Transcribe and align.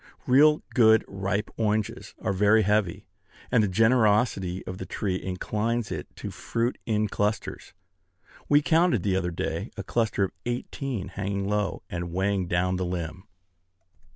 Real 0.25 0.63
good 0.73 1.05
ripe 1.07 1.51
oranges 1.57 2.15
are 2.19 2.33
very 2.33 2.63
heavy; 2.63 3.05
and 3.51 3.63
the 3.63 3.67
generosity 3.67 4.65
of 4.65 4.79
the 4.79 4.85
tree 4.87 5.21
inclines 5.21 5.91
it 5.91 6.07
to 6.15 6.31
fruit 6.31 6.79
in 6.87 7.07
clusters. 7.07 7.73
We 8.49 8.63
counted, 8.63 9.03
the 9.03 9.15
other 9.15 9.29
day, 9.29 9.69
a 9.77 9.83
cluster 9.83 10.23
of 10.23 10.31
eighteen, 10.47 11.09
hanging 11.09 11.47
low, 11.47 11.83
and 11.87 12.11
weighing 12.11 12.47
down 12.47 12.77
the 12.77 12.83
limb. 12.85 13.27